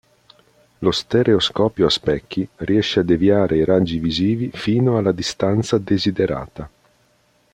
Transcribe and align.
Lo 0.79 0.89
stereoscopio 0.89 1.85
a 1.85 1.89
specchi 1.91 2.49
riesce 2.55 3.01
a 3.01 3.03
deviare 3.03 3.57
i 3.57 3.63
raggi 3.65 3.99
visivi 3.99 4.49
fino 4.51 4.97
alla 4.97 5.11
distanza 5.11 5.77
desiderata. 5.77 6.67